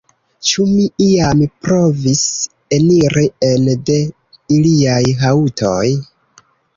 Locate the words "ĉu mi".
0.51-0.85